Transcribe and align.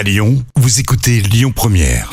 À 0.00 0.02
Lyon, 0.02 0.42
vous 0.56 0.80
écoutez 0.80 1.20
Lyon 1.20 1.52
Première. 1.54 2.08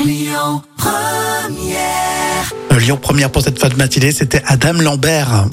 Euh, 2.73 2.79
Lyon 2.79 2.99
Première 3.01 3.29
pour 3.29 3.41
cette 3.41 3.57
fin 3.57 3.69
de 3.69 3.75
matinée, 3.75 4.11
c'était 4.11 4.41
Adam 4.45 4.73
Lambert. 4.73 5.45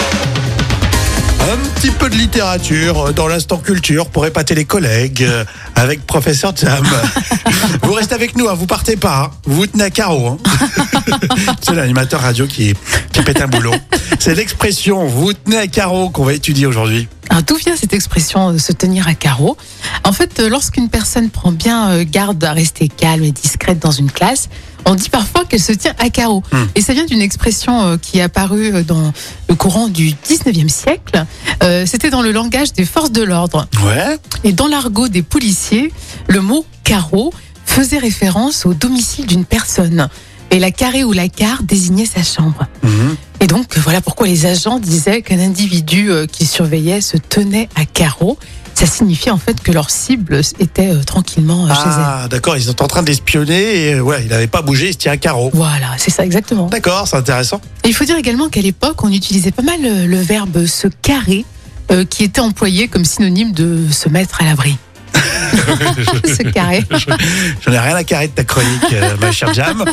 Un 1.40 1.56
petit 1.76 1.92
peu 1.92 2.10
de 2.10 2.16
littérature 2.16 3.06
euh, 3.06 3.12
dans 3.12 3.28
l'instant 3.28 3.58
culture 3.58 4.10
pour 4.10 4.26
épater 4.26 4.56
les 4.56 4.64
collègues 4.64 5.22
euh, 5.22 5.44
avec 5.76 6.04
professeur 6.08 6.56
Jam. 6.56 6.84
vous 7.84 7.92
restez 7.92 8.16
avec 8.16 8.36
nous, 8.36 8.48
hein, 8.48 8.54
vous 8.54 8.66
partez 8.66 8.96
pas, 8.96 9.26
hein. 9.26 9.30
vous 9.46 9.54
vous 9.54 9.66
tenez 9.68 9.84
à 9.84 9.90
carreau. 9.90 10.26
hein. 10.26 10.38
C'est 11.62 11.74
l'animateur 11.74 12.20
radio 12.20 12.48
qui, 12.48 12.74
qui 13.12 13.22
pète 13.22 13.42
un 13.42 13.46
boulot. 13.46 13.74
C'est 14.18 14.34
l'expression 14.34 15.06
vous 15.06 15.26
vous 15.26 15.32
tenez 15.34 15.58
à 15.58 15.68
carreau 15.68 16.10
qu'on 16.10 16.24
va 16.24 16.32
étudier 16.32 16.66
aujourd'hui. 16.66 17.06
Alors, 17.34 17.42
d'où 17.42 17.56
vient 17.56 17.74
cette 17.74 17.92
expression 17.92 18.50
euh, 18.50 18.58
se 18.58 18.70
tenir 18.70 19.08
à 19.08 19.14
carreau? 19.14 19.56
En 20.04 20.12
fait, 20.12 20.38
euh, 20.38 20.48
lorsqu'une 20.48 20.88
personne 20.88 21.30
prend 21.30 21.50
bien 21.50 21.90
euh, 21.90 22.04
garde 22.08 22.44
à 22.44 22.52
rester 22.52 22.86
calme 22.86 23.24
et 23.24 23.32
discrète 23.32 23.80
dans 23.80 23.90
une 23.90 24.08
classe, 24.08 24.48
on 24.84 24.94
dit 24.94 25.08
parfois 25.08 25.44
qu'elle 25.44 25.60
se 25.60 25.72
tient 25.72 25.94
à 25.98 26.10
carreau. 26.10 26.44
Et 26.76 26.80
ça 26.80 26.92
vient 26.92 27.06
d'une 27.06 27.20
expression 27.20 27.98
qui 27.98 28.18
est 28.18 28.22
apparue 28.22 28.84
dans 28.84 29.12
le 29.48 29.54
courant 29.56 29.88
du 29.88 30.10
19e 30.10 30.68
siècle. 30.68 31.24
C'était 31.86 32.10
dans 32.10 32.20
le 32.20 32.32
langage 32.32 32.74
des 32.74 32.84
forces 32.84 33.10
de 33.10 33.22
l'ordre. 33.22 33.66
Ouais. 33.82 34.18
Et 34.44 34.52
dans 34.52 34.68
l'argot 34.68 35.08
des 35.08 35.22
policiers, 35.22 35.90
le 36.28 36.42
mot 36.42 36.66
carreau 36.84 37.32
faisait 37.64 37.96
référence 37.96 38.66
au 38.66 38.74
domicile 38.74 39.24
d'une 39.24 39.46
personne. 39.46 40.10
Et 40.50 40.58
la 40.58 40.70
carré 40.70 41.02
ou 41.02 41.12
la 41.12 41.28
carte 41.28 41.64
désignait 41.64 42.04
sa 42.04 42.22
chambre. 42.22 42.66
Mhm. 42.82 43.16
Et 43.44 43.46
donc, 43.46 43.76
voilà 43.76 44.00
pourquoi 44.00 44.26
les 44.26 44.46
agents 44.46 44.78
disaient 44.78 45.20
qu'un 45.20 45.38
individu 45.38 46.10
euh, 46.10 46.26
qui 46.26 46.46
surveillait 46.46 47.02
se 47.02 47.18
tenait 47.18 47.68
à 47.76 47.84
carreau. 47.84 48.38
Ça 48.72 48.86
signifiait 48.86 49.32
en 49.32 49.36
fait 49.36 49.60
que 49.60 49.70
leur 49.70 49.90
cible 49.90 50.40
était 50.60 50.88
euh, 50.88 51.02
tranquillement 51.02 51.66
euh, 51.66 51.74
chez 51.74 51.82
elle. 51.84 51.92
Ah, 51.94 52.26
d'accord, 52.30 52.56
ils 52.56 52.62
sont 52.62 52.82
en 52.82 52.86
train 52.86 53.02
d'espionner 53.02 53.90
et 53.90 54.00
ouais, 54.00 54.22
il 54.22 54.30
n'avait 54.30 54.46
pas 54.46 54.62
bougé, 54.62 54.88
il 54.88 54.92
se 54.94 54.98
tient 54.98 55.12
à 55.12 55.18
carreau. 55.18 55.50
Voilà, 55.52 55.88
c'est 55.98 56.10
ça 56.10 56.24
exactement. 56.24 56.68
D'accord, 56.68 57.06
c'est 57.06 57.16
intéressant. 57.16 57.60
Et 57.84 57.88
il 57.88 57.94
faut 57.94 58.06
dire 58.06 58.16
également 58.16 58.48
qu'à 58.48 58.62
l'époque, 58.62 59.04
on 59.04 59.12
utilisait 59.12 59.50
pas 59.52 59.60
mal 59.62 59.82
le 59.82 60.20
verbe 60.22 60.64
se 60.64 60.88
carrer, 61.02 61.44
euh, 61.90 62.06
qui 62.06 62.24
était 62.24 62.40
employé 62.40 62.88
comme 62.88 63.04
synonyme 63.04 63.52
de 63.52 63.92
se 63.92 64.08
mettre 64.08 64.40
à 64.40 64.46
l'abri. 64.46 64.78
se 66.24 66.42
carrer. 66.50 66.84
J'en 67.64 67.72
ai 67.72 67.78
rien 67.78 67.96
à 67.96 68.04
carrer 68.04 68.28
de 68.28 68.32
ta 68.32 68.44
chronique, 68.44 68.92
euh, 68.92 69.16
ma 69.20 69.32
chère 69.32 69.52
Jam. 69.54 69.84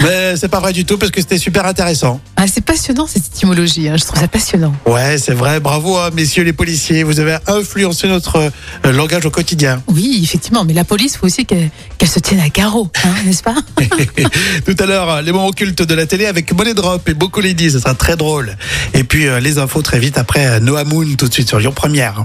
Mais 0.00 0.36
c'est 0.36 0.48
pas 0.48 0.60
vrai 0.60 0.72
du 0.72 0.84
tout 0.84 0.98
parce 0.98 1.10
que 1.10 1.20
c'était 1.20 1.38
super 1.38 1.66
intéressant. 1.66 2.20
Ah, 2.36 2.46
c'est 2.46 2.64
passionnant 2.64 3.06
cette 3.06 3.26
étymologie, 3.26 3.88
hein, 3.88 3.96
je 3.96 4.04
trouve 4.04 4.20
ça 4.20 4.28
passionnant. 4.28 4.74
Ouais, 4.86 5.18
c'est 5.18 5.32
vrai. 5.32 5.60
Bravo, 5.60 5.96
hein, 5.96 6.10
messieurs 6.14 6.44
les 6.44 6.52
policiers. 6.52 7.02
Vous 7.02 7.20
avez 7.20 7.36
influencé 7.46 8.08
notre 8.08 8.36
euh, 8.36 8.92
langage 8.92 9.24
au 9.26 9.30
quotidien. 9.30 9.82
Oui, 9.88 10.20
effectivement, 10.22 10.64
mais 10.64 10.74
la 10.74 10.84
police, 10.84 11.16
faut 11.16 11.26
aussi 11.26 11.46
qu'elle 11.46 11.70
se 12.06 12.18
tienne 12.18 12.40
à 12.40 12.50
carreau, 12.50 12.88
hein, 13.04 13.14
n'est-ce 13.24 13.42
pas? 13.42 13.56
Tout 14.66 14.76
à 14.78 14.86
l'heure, 14.86 15.22
les 15.22 15.32
moments 15.32 15.52
cultes 15.52 15.82
de 15.82 15.94
la 15.94 16.06
télé 16.06 16.26
avec 16.26 16.52
Money 16.52 16.74
Drop 16.74 17.08
et 17.08 17.14
beaucoup 17.14 17.40
Lady. 17.40 17.70
Ce 17.70 17.78
sera 17.78 17.94
très 17.94 18.16
drôle. 18.16 18.56
Et 18.94 19.04
puis, 19.04 19.26
euh, 19.26 19.40
les 19.40 19.58
infos 19.58 19.82
très 19.82 19.98
vite 19.98 20.18
après 20.18 20.60
Noah 20.60 20.84
Moon 20.84 21.06
tout 21.16 21.28
de 21.28 21.32
suite 21.32 21.48
sur 21.48 21.58
Lyon 21.58 21.72
Première. 21.72 22.24